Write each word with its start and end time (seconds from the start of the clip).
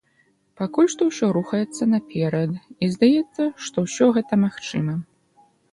Пакуль 0.61 0.89
што 0.93 1.01
ўсё 1.09 1.29
рухаецца 1.37 1.83
наперад 1.93 2.51
і, 2.59 2.85
здаецца, 2.97 3.43
што 3.69 3.77
ўсё 3.89 4.05
гэта 4.19 4.45
магчыма. 4.49 4.93